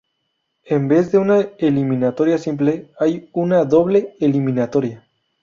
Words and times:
En 0.65 0.87
vez 0.87 1.11
de 1.11 1.19
una 1.19 1.41
eliminatoria 1.59 2.39
simple 2.39 2.89
hay 2.97 3.29
una 3.33 3.65
doble 3.65 4.15
eliminatoria. 4.19 5.07